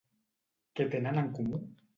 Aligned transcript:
Què 0.79 0.87
tenen 0.95 1.23
en 1.25 1.31
comú? 1.41 1.65